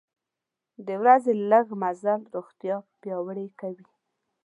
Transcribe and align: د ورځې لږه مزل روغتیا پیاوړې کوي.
د 0.85 0.87
ورځې 1.01 1.31
لږه 1.49 1.75
مزل 1.81 2.21
روغتیا 2.35 2.75
پیاوړې 3.01 3.47
کوي. 3.59 3.87